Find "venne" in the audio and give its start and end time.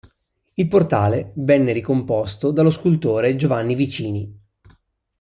1.35-1.73